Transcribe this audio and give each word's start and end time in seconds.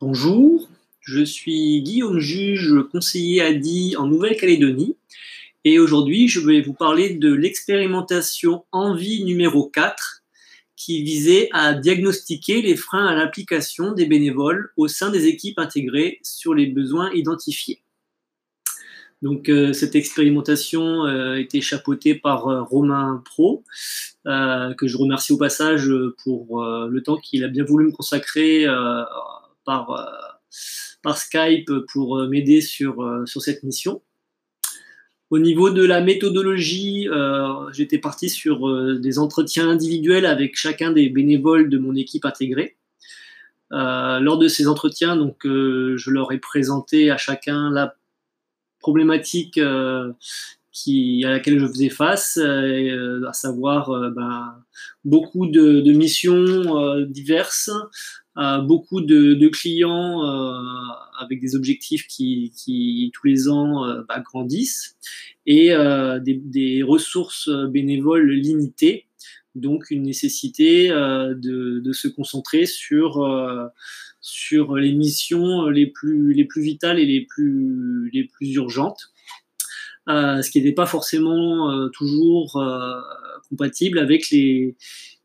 Bonjour, 0.00 0.68
je 1.00 1.24
suis 1.24 1.82
Guillaume 1.82 2.20
Juge, 2.20 2.84
conseiller 2.92 3.42
ADI 3.42 3.96
en 3.96 4.06
Nouvelle-Calédonie. 4.06 4.96
Et 5.64 5.80
aujourd'hui, 5.80 6.28
je 6.28 6.38
vais 6.38 6.60
vous 6.60 6.72
parler 6.72 7.14
de 7.14 7.32
l'expérimentation 7.32 8.64
Envie 8.70 9.24
numéro 9.24 9.68
4 9.68 10.22
qui 10.76 11.02
visait 11.02 11.48
à 11.52 11.74
diagnostiquer 11.74 12.62
les 12.62 12.76
freins 12.76 13.06
à 13.08 13.16
l'application 13.16 13.90
des 13.90 14.06
bénévoles 14.06 14.70
au 14.76 14.86
sein 14.86 15.10
des 15.10 15.26
équipes 15.26 15.58
intégrées 15.58 16.20
sur 16.22 16.54
les 16.54 16.66
besoins 16.66 17.10
identifiés. 17.12 17.82
Donc 19.20 19.48
euh, 19.48 19.72
cette 19.72 19.96
expérimentation 19.96 21.06
euh, 21.06 21.42
a 21.42 21.60
chapeautée 21.60 22.14
par 22.14 22.46
euh, 22.46 22.62
Romain 22.62 23.20
Pro, 23.24 23.64
que 24.24 24.86
je 24.86 24.96
remercie 24.96 25.32
au 25.32 25.38
passage 25.38 25.90
pour 26.22 26.62
le 26.62 27.02
temps 27.02 27.16
qu'il 27.16 27.44
a 27.44 27.48
bien 27.48 27.64
voulu 27.64 27.86
me 27.86 27.92
consacrer 27.92 28.66
par, 29.68 30.40
par 31.02 31.18
Skype 31.18 31.70
pour 31.92 32.16
m'aider 32.26 32.62
sur, 32.62 33.22
sur 33.26 33.42
cette 33.42 33.62
mission. 33.62 34.00
Au 35.28 35.38
niveau 35.38 35.68
de 35.68 35.84
la 35.84 36.00
méthodologie, 36.00 37.06
j'étais 37.72 37.98
parti 37.98 38.30
sur 38.30 38.98
des 38.98 39.18
entretiens 39.18 39.68
individuels 39.68 40.24
avec 40.24 40.56
chacun 40.56 40.90
des 40.90 41.10
bénévoles 41.10 41.68
de 41.68 41.76
mon 41.76 41.94
équipe 41.94 42.24
intégrée. 42.24 42.76
lors 43.70 44.38
de 44.38 44.48
ces 44.48 44.68
entretiens, 44.68 45.16
donc, 45.16 45.40
je 45.44 46.10
leur 46.10 46.32
ai 46.32 46.38
présenté 46.38 47.10
à 47.10 47.18
chacun 47.18 47.70
la 47.70 47.94
problématique 48.80 49.58
euh, 49.58 50.12
à 50.88 51.30
laquelle 51.30 51.58
je 51.58 51.66
faisais 51.66 51.88
face, 51.88 52.38
euh, 52.40 53.20
à 53.28 53.32
savoir 53.32 53.90
euh, 53.90 54.10
ben, 54.10 54.54
beaucoup 55.04 55.46
de, 55.46 55.92
missions 55.92 57.00
diverses, 57.06 57.70
beaucoup 58.64 59.00
de, 59.00 59.48
clients 59.48 60.22
avec 61.18 61.40
des 61.40 61.56
objectifs 61.56 62.06
qui, 62.06 63.10
tous 63.14 63.26
les 63.26 63.48
ans 63.48 63.84
ben, 64.08 64.20
grandissent 64.20 64.96
et 65.46 65.70
des, 66.20 66.82
ressources 66.82 67.48
bénévoles 67.68 68.30
limitées. 68.30 69.06
Donc 69.54 69.90
une 69.90 70.04
nécessité 70.04 70.88
de, 70.88 71.92
se 71.92 72.06
concentrer 72.06 72.66
sur, 72.66 73.26
sur 74.20 74.76
les 74.76 74.92
missions 74.92 75.66
les 75.66 75.86
plus, 75.86 76.32
les 76.32 76.44
plus 76.44 76.62
vitales 76.62 76.98
et 76.98 77.06
les 77.06 77.22
plus, 77.22 78.10
les 78.12 78.24
plus 78.24 78.54
urgentes, 78.54 79.10
euh, 80.08 80.40
ce 80.40 80.50
qui 80.50 80.58
n'était 80.58 80.74
pas 80.74 80.86
forcément 80.86 81.70
euh, 81.70 81.88
toujours 81.88 82.56
euh, 82.56 82.98
compatible 83.50 83.98
avec 83.98 84.30
les, 84.30 84.74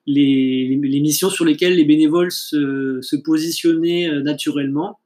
les, 0.05 0.79
les, 0.81 0.99
missions 0.99 1.29
sur 1.29 1.45
lesquelles 1.45 1.75
les 1.75 1.85
bénévoles 1.85 2.31
se, 2.31 2.99
se 3.01 3.15
positionnaient 3.15 4.21
naturellement. 4.21 4.99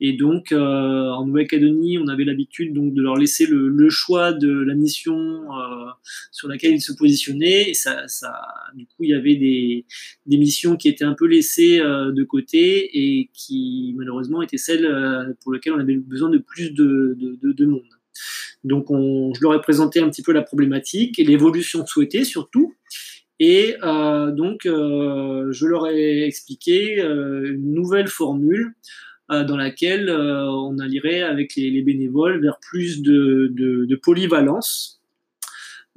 Et 0.00 0.12
donc, 0.12 0.50
euh, 0.50 0.58
en 0.58 1.24
Nouvelle-Calédonie, 1.24 1.98
on 1.98 2.08
avait 2.08 2.24
l'habitude 2.24 2.74
donc 2.74 2.94
de 2.94 3.00
leur 3.00 3.16
laisser 3.16 3.46
le, 3.46 3.88
choix 3.90 4.32
de 4.32 4.50
la 4.50 4.74
mission 4.74 5.16
euh, 5.16 5.86
sur 6.32 6.48
laquelle 6.48 6.74
ils 6.74 6.82
se 6.82 6.92
positionnaient. 6.92 7.70
Et 7.70 7.74
ça, 7.74 8.06
ça, 8.08 8.34
du 8.74 8.86
coup, 8.86 9.04
il 9.04 9.10
y 9.10 9.14
avait 9.14 9.36
des, 9.36 9.86
des 10.26 10.36
missions 10.36 10.76
qui 10.76 10.88
étaient 10.88 11.04
un 11.04 11.14
peu 11.14 11.26
laissées 11.26 11.80
euh, 11.80 12.12
de 12.12 12.24
côté 12.24 12.90
et 12.92 13.30
qui, 13.32 13.94
malheureusement, 13.96 14.42
étaient 14.42 14.58
celles 14.58 15.34
pour 15.42 15.52
lesquelles 15.52 15.74
on 15.74 15.80
avait 15.80 15.96
besoin 15.96 16.28
de 16.28 16.38
plus 16.38 16.72
de, 16.72 17.16
de, 17.18 17.52
de, 17.52 17.64
monde. 17.66 17.82
Donc, 18.64 18.90
on, 18.90 19.32
je 19.32 19.40
leur 19.42 19.54
ai 19.54 19.60
présenté 19.60 20.00
un 20.00 20.10
petit 20.10 20.22
peu 20.22 20.32
la 20.32 20.42
problématique 20.42 21.18
et 21.18 21.24
l'évolution 21.24 21.86
souhaitée 21.86 22.24
surtout. 22.24 22.73
Et 23.40 23.76
euh, 23.82 24.30
donc, 24.30 24.66
euh, 24.66 25.50
je 25.50 25.66
leur 25.66 25.88
ai 25.88 26.24
expliqué 26.24 27.00
euh, 27.00 27.54
une 27.54 27.74
nouvelle 27.74 28.08
formule 28.08 28.74
dans 29.30 29.56
laquelle 29.56 30.10
on 30.10 30.78
allierait 30.78 31.22
avec 31.22 31.56
les, 31.56 31.80
bénévoles 31.80 32.42
vers 32.42 32.58
plus 32.60 33.00
de, 33.00 33.98
polyvalence. 34.02 35.00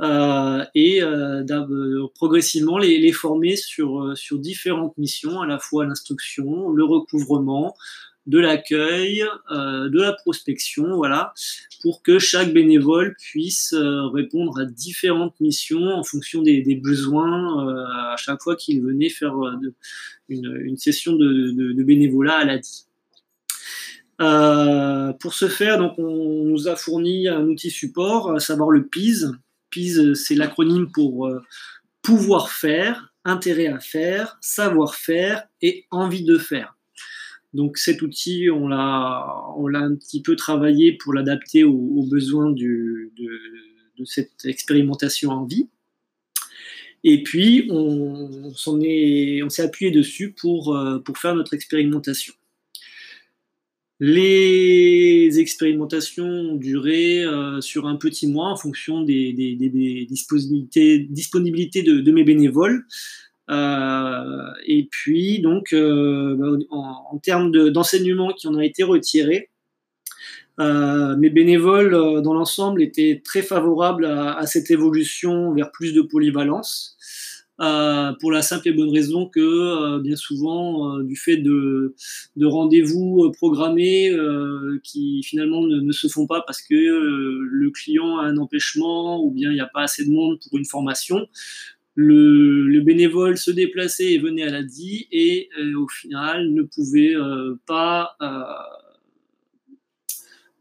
Et 0.02 1.02
progressivement 2.16 2.78
les, 2.78 3.00
les, 3.00 3.12
former 3.12 3.58
sur, 3.58 4.18
sur 4.18 4.40
différentes 4.40 4.98
missions, 4.98 5.42
à 5.42 5.46
la 5.46 5.60
fois 5.60 5.86
l'instruction, 5.86 6.70
le 6.70 6.86
recouvrement, 6.86 7.76
de 8.28 8.40
l'accueil, 8.40 9.24
de 9.50 10.00
la 10.00 10.14
prospection, 10.14 10.96
voilà, 10.96 11.34
pour 11.82 12.04
que 12.04 12.20
chaque 12.20 12.54
bénévole 12.54 13.16
puisse 13.18 13.74
répondre 13.74 14.60
à 14.60 14.66
différentes 14.66 15.40
missions 15.40 15.88
en 15.88 16.04
fonction 16.04 16.42
des, 16.42 16.76
besoins 16.84 17.68
à 18.12 18.18
chaque 18.18 18.42
fois 18.42 18.56
qu'il 18.56 18.82
venait 18.84 19.10
faire 19.10 19.34
une, 20.30 20.78
session 20.78 21.14
de, 21.14 21.84
bénévolat 21.84 22.38
à 22.40 22.46
l'ADI. 22.46 22.88
Euh, 24.20 25.14
pour 25.14 25.34
ce 25.34 25.48
faire, 25.48 25.80
on 25.98 26.44
nous 26.46 26.68
a 26.68 26.76
fourni 26.76 27.28
un 27.28 27.44
outil 27.44 27.70
support, 27.70 28.32
à 28.32 28.40
savoir 28.40 28.70
le 28.70 28.88
PIS. 28.88 29.26
PIS, 29.70 30.16
c'est 30.16 30.36
l'acronyme 30.36 30.92
pour 30.92 31.28
euh, 31.28 31.42
pouvoir 32.02 32.50
faire, 32.50 33.14
intérêt 33.26 33.68
à 33.68 33.80
faire, 33.80 34.38
savoir 34.42 34.96
faire 34.96 35.44
et 35.62 35.86
envie 35.92 36.24
de 36.24 36.38
faire. 36.38 36.77
Donc 37.58 37.80
cet 37.80 38.04
outil, 38.04 38.52
on 38.52 38.68
l'a, 38.68 39.34
un 39.74 39.96
petit 39.96 40.22
peu 40.22 40.36
travaillé 40.36 40.92
pour 40.92 41.12
l'adapter 41.12 41.64
aux, 41.64 42.04
besoins 42.04 42.52
de, 42.52 43.12
cette 44.06 44.46
expérimentation 44.46 45.32
en 45.32 45.44
vie. 45.44 45.68
Et 47.04 47.24
puis, 47.24 47.68
on, 47.72 48.54
on, 48.68 48.82
est, 48.82 49.42
on 49.42 49.50
s'est 49.50 49.64
appuyé 49.64 49.90
dessus 49.90 50.34
pour, 50.34 50.76
euh, 50.76 51.00
pour 51.00 51.18
faire 51.18 51.34
notre 51.34 51.56
expérimentation. 51.56 52.36
Les 54.00 55.40
expérimentations 55.40 56.28
ont 56.28 56.56
duré 56.58 57.24
euh, 57.24 57.60
sur 57.62 57.88
un 57.88 57.96
petit 57.96 58.28
mois 58.28 58.52
en 58.52 58.56
fonction 58.56 59.02
des, 59.02 59.34
disponibilités, 60.08 61.82
de, 61.82 62.12
mes 62.12 62.24
bénévoles. 62.24 62.86
Euh, 63.50 64.52
et 64.66 64.88
puis, 64.92 65.40
donc, 65.40 65.74
euh, 65.74 66.60
en, 66.70 67.18
termes 67.20 67.52
d'enseignement 67.72 68.34
qui 68.34 68.48
en 68.48 68.56
a 68.56 68.66
été 68.66 68.84
retiré, 68.84 69.50
mes 70.60 71.30
bénévoles 71.30 72.22
dans 72.24 72.34
l'ensemble 72.34 72.82
étaient 72.82 73.22
très 73.24 73.44
favorables 73.44 74.06
à, 74.06 74.46
cette 74.48 74.72
évolution 74.72 75.54
vers 75.54 75.72
plus 75.72 75.94
de 75.94 76.02
polyvalence. 76.02 76.98
Euh, 77.60 78.14
pour 78.20 78.32
la 78.32 78.44
simple 78.44 78.68
et 78.68 78.72
bonne 78.72 78.92
raison 78.92 79.28
que 79.28 79.40
euh, 79.40 80.00
bien 80.00 80.16
souvent, 80.16 81.00
euh, 81.00 81.04
du 81.04 81.16
fait 81.16 81.38
de, 81.38 81.96
de 82.36 82.46
rendez-vous 82.46 83.32
programmés 83.36 84.16
qui 84.84 85.24
finalement 85.24 85.62
ne, 85.62 85.92
se 85.92 86.08
font 86.08 86.28
pas 86.28 86.44
parce 86.46 86.62
que 86.62 86.76
le 86.76 87.72
client 87.72 88.20
a 88.20 88.26
un 88.26 88.38
empêchement 88.38 89.24
ou 89.24 89.32
bien 89.32 89.50
il 89.52 89.56
n'y 89.56 89.62
a 89.62 89.70
pas 89.74 89.82
assez 89.82 90.06
de 90.06 90.12
monde 90.12 90.38
pour 90.44 90.58
une 90.58 90.66
formation, 90.66 91.28
le, 92.00 92.68
le, 92.68 92.82
bénévole 92.82 93.38
se 93.38 93.50
déplaçait 93.50 94.14
et 94.14 94.20
venait 94.20 94.44
à 94.44 94.52
la 94.52 94.62
DI 94.62 95.08
et 95.12 95.50
au 95.76 95.88
final 95.88 96.54
ne 96.54 96.62
pouvait 96.62 97.16
pas 97.66 98.16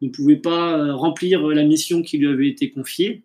ne 0.03 0.09
pouvait 0.09 0.37
pas 0.37 0.93
remplir 0.93 1.47
la 1.49 1.65
mission 1.65 2.03
qui 2.03 2.19
lui 2.19 2.27
avait 2.27 2.49
été 2.49 2.71
confiée, 2.71 3.23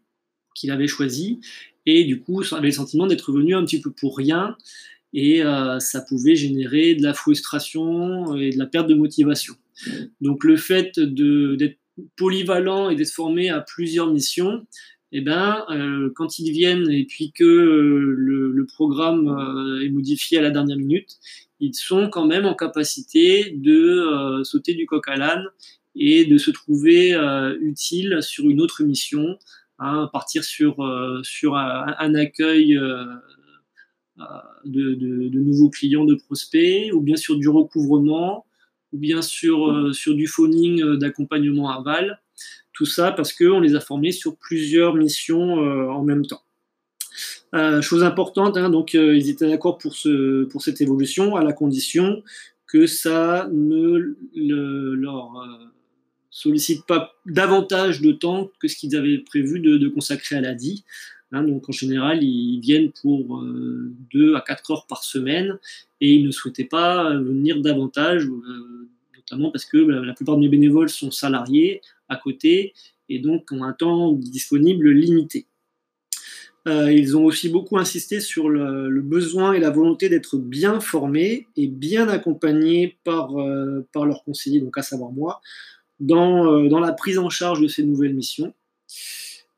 qu'il 0.56 0.72
avait 0.72 0.88
choisie, 0.88 1.40
et 1.86 2.04
du 2.04 2.20
coup, 2.20 2.44
avait 2.52 2.68
le 2.68 2.72
sentiment 2.72 3.08
d'être 3.08 3.32
venu 3.32 3.56
un 3.56 3.66
petit 3.66 3.82
peu 3.82 3.92
pour 3.92 4.18
rien. 4.18 4.56
Et 5.14 5.44
euh, 5.44 5.80
ça 5.80 6.02
pouvait 6.02 6.36
générer 6.36 6.96
de 6.96 7.04
la 7.04 7.14
frustration 7.14 8.36
et 8.36 8.52
de 8.52 8.58
la 8.58 8.66
perte 8.66 8.88
de 8.88 8.94
motivation. 8.94 9.56
Donc 10.22 10.44
le 10.44 10.58
fait 10.58 10.98
d'être 11.00 11.78
polyvalent 12.16 12.90
et 12.90 12.96
d'être 12.96 13.12
formé 13.12 13.50
à 13.50 13.60
plusieurs 13.60 14.12
missions, 14.12 14.66
eh 15.12 15.22
ben, 15.22 15.66
euh, 15.70 16.10
quand 16.16 16.40
ils 16.40 16.52
viennent 16.52 16.90
et 16.90 17.06
puis 17.06 17.32
que 17.32 17.44
euh, 17.44 18.16
le, 18.18 18.66
programme 18.66 19.28
est 19.84 19.90
modifié 19.90 20.38
à 20.38 20.42
la 20.42 20.52
dernière 20.52 20.78
minute, 20.78 21.18
ils 21.60 21.76
sont 21.76 22.10
quand 22.10 22.26
même 22.26 22.46
en 22.46 22.56
capacité 22.56 23.52
de 23.56 24.42
sauter 24.44 24.76
du 24.76 24.86
coq 24.86 25.08
à 25.08 25.16
l'âne 25.16 25.46
et 25.96 26.26
de 26.26 26.38
se 26.38 26.52
trouver 26.52 27.14
utile 27.60 28.20
sur 28.22 28.50
une 28.50 28.62
autre 28.62 28.84
mission 28.84 29.38
Hein, 29.84 30.12
partir 30.14 30.44
sur, 30.44 30.80
euh, 30.82 31.22
un, 31.44 32.14
accueil 32.14 32.78
euh, 32.78 33.04
euh, 34.20 34.24
de, 34.64 35.40
nouveaux 35.40 35.72
clients, 35.72 36.06
de 36.06 36.14
prospects, 36.14 36.94
ou 36.94 37.02
bien 37.02 37.16
sur 37.16 37.36
du 37.36 37.50
recouvrement, 37.50 38.46
ou 38.94 39.00
bien 39.00 39.24
sur, 39.24 39.90
sur 39.96 40.14
du 40.14 40.28
phoning 40.28 40.98
d'accompagnement 40.98 41.72
aval. 41.72 42.22
Tout 42.74 42.86
ça 42.86 43.12
parce 43.12 43.34
qu'on 43.34 43.60
les 43.60 43.76
a 43.76 43.80
formés 43.80 44.12
sur 44.12 44.38
plusieurs 44.38 44.96
missions 44.96 45.56
en 45.56 46.04
même 46.04 46.26
temps. 46.26 46.44
chose 47.82 48.04
importante, 48.04 48.58
hein, 48.58 48.70
donc 48.70 48.94
ils 48.94 49.30
étaient 49.30 49.50
d'accord 49.50 49.78
pour, 49.78 49.94
ce, 49.94 50.46
pour 50.46 50.62
cette 50.62 50.80
évolution 50.80 51.36
à 51.36 51.44
la 51.44 51.54
condition 51.54 52.24
que 52.68 52.88
ça 52.88 53.50
ne 53.52 54.16
le, 54.34 54.96
leur 54.96 55.34
sollicitent 56.32 56.86
pas 56.86 57.14
davantage 57.26 58.02
de 58.02 58.14
temps 58.14 58.50
que 58.60 58.68
ce 58.68 58.78
qu'ils 58.78 58.96
avaient 58.96 59.20
prévu 59.20 59.60
de, 59.60 59.88
consacrer 59.90 60.38
à 60.38 60.42
l'ADI. 60.42 60.84
Hein, 61.34 61.44
donc 61.44 61.70
en 61.70 61.72
général, 61.72 62.24
ils 62.24 62.60
viennent 62.60 62.92
pour 62.92 63.44
2 63.44 64.32
euh, 64.32 64.38
à 64.38 64.42
4 64.42 64.72
heures 64.72 64.88
par 64.88 65.04
semaine 65.04 65.60
et 66.00 66.14
ils 66.14 66.26
ne 66.26 66.32
souhaitaient 66.32 66.66
pas 66.66 67.16
venir 67.16 67.62
davantage, 67.62 68.26
euh, 68.26 68.90
notamment 69.16 69.52
parce 69.52 69.66
que 69.66 69.78
la 69.78 70.14
plupart 70.14 70.36
de 70.36 70.42
mes 70.42 70.50
bénévoles 70.50 70.90
sont 70.90 71.12
salariés 71.12 71.82
à 72.12 72.18
côté 72.18 72.74
et 73.10 73.20
donc 73.20 73.52
ont 73.52 73.64
un 73.64 73.74
temps 73.74 74.12
disponible 74.14 74.92
limité. 74.92 75.48
Euh, 76.68 76.94
ils 76.94 77.18
ont 77.18 77.26
aussi 77.26 77.50
beaucoup 77.50 77.80
insisté 77.80 78.20
sur 78.20 78.48
le, 78.48 79.02
besoin 79.02 79.54
et 79.54 79.60
la 79.60 79.72
volonté 79.72 80.10
d'être 80.10 80.38
bien 80.38 80.80
formés 80.80 81.48
et 81.58 81.68
bien 81.68 82.08
accompagnés 82.08 82.98
par, 83.04 83.40
euh, 83.40 83.88
leurs 83.96 84.24
conseillers, 84.24 84.60
donc 84.60 84.78
à 84.78 84.84
savoir 84.84 85.12
moi, 85.12 85.42
euh, 86.02 86.70
dans, 86.70 86.80
la 86.80 86.94
prise 86.94 87.18
en 87.18 87.30
charge 87.30 87.62
de 87.62 87.68
ces 87.68 87.84
nouvelles 87.84 88.14
missions. 88.14 88.54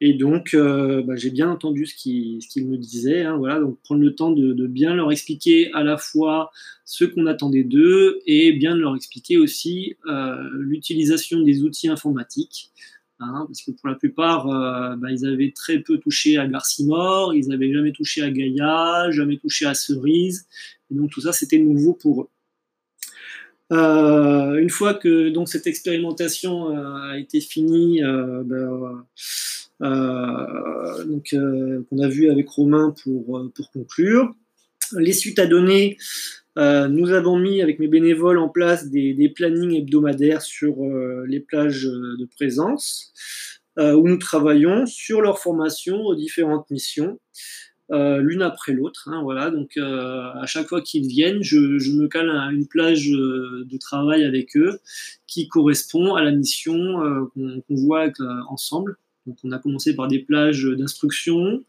Et 0.06 0.14
donc, 0.14 0.54
bah, 0.54 1.16
j'ai 1.16 1.30
bien 1.30 1.50
entendu 1.50 1.86
ce 1.86 1.96
qu'ils 1.96 2.68
me 2.68 2.78
disaient. 2.78 3.24
Hein, 3.24 3.38
voilà, 3.38 3.60
donc 3.60 3.80
prendre 3.84 4.02
le 4.02 4.14
temps 4.14 4.32
de, 4.32 4.68
bien 4.68 4.96
leur 4.96 5.12
expliquer 5.12 5.72
à 5.74 5.84
la 5.84 5.98
fois 5.98 6.52
ce 6.84 7.06
qu'on 7.06 7.26
attendait 7.26 7.64
d'eux 7.64 8.20
et 8.26 8.52
bien 8.52 8.76
leur 8.76 8.96
expliquer 8.96 9.38
aussi 9.38 9.96
l'utilisation 10.52 11.42
des 11.42 11.64
outils 11.64 11.88
informatiques 11.88 12.74
Hein, 13.24 13.46
parce 13.48 13.62
que 13.62 13.72
pour 13.72 13.88
la 13.88 13.96
plupart, 13.96 14.48
euh, 14.48 14.96
bah, 14.96 15.12
ils 15.12 15.26
avaient 15.26 15.54
très 15.56 15.80
peu 15.80 15.98
touché 15.98 16.38
à 16.38 16.48
Garcimore, 16.48 17.34
ils 17.34 17.48
n'avaient 17.48 17.72
jamais 17.72 17.92
touché 17.92 18.22
à 18.22 18.30
Gaïa, 18.30 19.12
jamais 19.12 19.38
touché 19.38 19.66
à 19.66 19.74
Cerise, 19.74 20.48
et 20.92 20.96
donc 20.96 21.12
tout 21.12 21.22
ça 21.22 21.32
c'était 21.32 21.60
nouveau 21.60 21.94
pour 21.94 22.24
eux. 22.24 22.30
Euh, 23.72 24.58
une 24.58 24.70
fois 24.70 24.94
que 24.94 25.30
donc 25.30 25.48
cette 25.48 25.68
expérimentation 25.68 26.76
euh, 26.76 27.12
a 27.12 27.18
été 27.18 27.40
finie, 27.40 28.02
ben, 28.02 29.06
donc 29.84 31.30
qu'on 31.32 32.00
a 32.00 32.08
vu 32.08 32.30
avec 32.30 32.50
Romain 32.50 32.96
pour, 33.04 33.52
pour 33.54 33.72
conclure, 33.72 34.34
les 34.98 35.14
suites 35.14 35.40
à 35.40 35.46
donner 35.46 35.98
euh, 36.58 36.88
nous 36.88 37.12
avons 37.12 37.38
mis 37.38 37.62
avec 37.62 37.80
mes 37.80 37.88
bénévoles 37.88 38.38
en 38.38 38.50
place 38.50 38.90
des, 38.90 39.32
plannings 39.36 39.76
hebdomadaires 39.76 40.42
sur 40.42 40.84
euh, 40.84 41.26
les 41.28 41.40
plages 41.40 41.84
de 41.84 42.26
présence, 42.26 43.12
euh, 43.80 43.94
où 43.94 44.08
nous 44.08 44.18
travaillons 44.18 44.86
sur 44.86 45.22
leur 45.22 45.40
formation 45.40 46.02
aux 46.02 46.16
différentes 46.16 46.70
missions, 46.70 47.20
l'une 47.90 48.42
après 48.42 48.74
l'autre. 48.74 49.08
Hein, 49.12 49.22
voilà, 49.22 49.52
donc 49.52 49.78
à 49.78 50.46
chaque 50.48 50.68
fois 50.68 50.82
qu'ils 50.82 51.08
viennent, 51.08 51.44
je, 51.44 51.58
me 51.58 52.08
cale 52.08 52.30
à 52.32 52.50
une 52.52 52.68
plage 52.68 53.08
de 53.08 53.78
travail 53.78 54.24
avec 54.24 54.58
eux 54.58 54.80
qui 55.28 55.48
correspond 55.48 56.16
à 56.16 56.24
la 56.24 56.32
mission 56.32 56.76
qu'on 57.36 57.76
voit 57.76 58.08
ensemble. 58.50 58.98
Donc 59.26 59.38
on 59.44 59.52
a 59.52 59.60
commencé 59.60 59.96
par 59.96 60.08
des 60.08 60.20
plages 60.20 60.64
d'instruction 60.64 61.64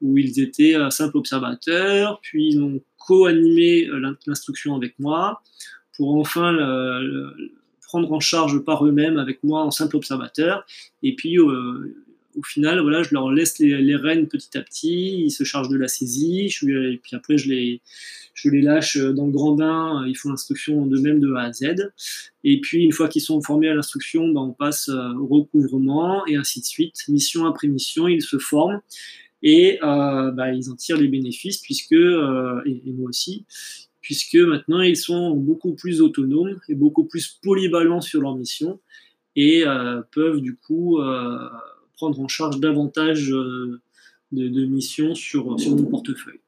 où 0.00 0.18
ils 0.18 0.40
étaient 0.40 0.76
simples 0.90 1.16
observateurs, 1.16 2.20
puis 2.20 2.48
ils 2.48 2.62
ont 2.62 2.80
co-animer 2.98 3.86
euh, 3.88 4.16
l'instruction 4.26 4.74
avec 4.74 4.98
moi, 4.98 5.42
pour 5.96 6.16
enfin 6.16 6.56
prendre 7.94 8.12
en 8.12 8.18
charge 8.18 8.58
par 8.58 8.84
eux-mêmes 8.84 9.18
avec 9.18 9.44
moi 9.44 9.62
en 9.62 9.70
simple 9.70 9.94
observateur. 9.94 10.66
Et 11.04 11.14
puis, 11.14 11.38
euh, 11.38 11.94
au 12.36 12.42
final, 12.42 12.80
voilà, 12.80 13.02
je 13.02 13.12
leur 13.12 13.30
laisse 13.30 13.58
les, 13.58 13.96
rênes 13.96 14.28
petit 14.28 14.56
à 14.56 14.62
petit, 14.62 15.24
ils 15.24 15.30
se 15.30 15.44
chargent 15.44 15.68
de 15.68 15.76
la 15.76 15.88
saisie, 15.88 16.46
et 16.46 17.00
puis 17.02 17.14
après, 17.14 17.38
je 17.38 17.48
les, 17.48 17.80
je 18.34 18.48
les 18.50 18.62
lâche 18.62 18.96
dans 18.96 19.26
le 19.26 19.32
grand 19.32 19.52
bain, 19.52 20.04
ils 20.06 20.16
font 20.16 20.30
l'instruction 20.30 20.86
de 20.86 20.98
même 20.98 21.20
de 21.20 21.32
A 21.34 21.42
à 21.42 21.52
Z. 21.52 21.92
Et 22.42 22.60
puis, 22.60 22.82
une 22.82 22.92
fois 22.92 23.08
qu'ils 23.08 23.22
sont 23.22 23.40
formés 23.40 23.68
à 23.68 23.74
l'instruction, 23.74 24.28
ben, 24.28 24.40
on 24.40 24.52
passe 24.52 24.88
euh, 24.88 25.14
au 25.14 25.26
recouvrement, 25.26 26.26
et 26.26 26.36
ainsi 26.36 26.60
de 26.60 26.66
suite. 26.66 26.96
Mission 27.08 27.46
après 27.46 27.68
mission, 27.68 28.08
ils 28.08 28.22
se 28.22 28.38
forment 28.38 28.80
et 29.44 29.78
euh, 29.82 30.30
bah, 30.32 30.52
ils 30.52 30.70
en 30.70 30.74
tirent 30.74 30.96
les 30.96 31.06
bénéfices 31.06 31.58
puisque 31.58 31.92
euh, 31.92 32.62
et, 32.64 32.80
moi 32.86 33.10
aussi 33.10 33.44
puisque 34.00 34.36
maintenant 34.36 34.80
ils 34.80 34.96
sont 34.96 35.36
beaucoup 35.36 35.74
plus 35.74 36.00
autonomes 36.00 36.58
et 36.68 36.74
beaucoup 36.74 37.04
plus 37.04 37.38
polyvalents 37.42 38.00
sur 38.00 38.22
leur 38.22 38.36
mission 38.36 38.80
et 39.36 39.64
euh, 39.66 40.00
peuvent 40.12 40.40
du 40.40 40.56
coup 40.56 40.98
en 42.06 42.28
charge 42.28 42.60
davantage 42.60 43.28
de, 43.28 43.80
missions 44.66 45.14
sur, 45.14 45.46
mon 45.46 45.84
portefeuille. 45.84 46.40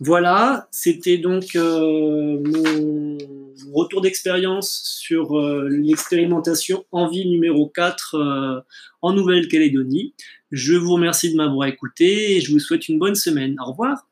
Voilà, 0.00 0.68
c'était 0.70 1.18
donc 1.18 1.54
mon 1.54 3.18
retour 3.72 4.00
d'expérience 4.00 4.82
sur 4.98 5.40
l'expérimentation 5.68 6.84
Envie 6.90 7.28
numéro 7.28 7.68
4 7.68 8.64
en 9.02 9.12
Nouvelle-Calédonie. 9.12 10.14
Je 10.50 10.74
vous 10.74 10.94
remercie 10.94 11.30
de 11.30 11.36
m'avoir 11.36 11.68
écouté 11.68 12.36
et 12.36 12.40
je 12.40 12.52
vous 12.52 12.58
souhaite 12.58 12.88
une 12.88 12.98
bonne 12.98 13.14
semaine. 13.14 13.56
Au 13.60 13.70
revoir. 13.70 14.06